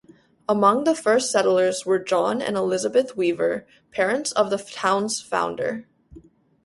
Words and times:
Among 0.49 0.85
the 0.85 0.95
first 0.95 1.31
settlers 1.31 1.85
were 1.85 1.99
John 1.99 2.41
and 2.41 2.57
Elizabeth 2.57 3.15
Weaver, 3.15 3.67
parents 3.91 4.31
of 4.31 4.49
the 4.49 4.57
town's 4.57 5.21
founder. 5.21 5.85